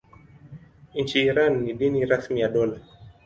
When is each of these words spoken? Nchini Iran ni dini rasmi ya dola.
Nchini 0.95 1.25
Iran 1.25 1.63
ni 1.63 1.73
dini 1.73 2.05
rasmi 2.05 2.39
ya 2.41 2.49
dola. 2.49 2.77